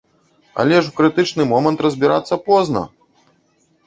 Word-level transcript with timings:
Але 0.61 0.77
ж 0.85 0.93
у 0.93 0.95
крытычны 0.99 1.45
момант 1.51 1.83
разбірацца 1.87 2.39
позна! 2.47 2.83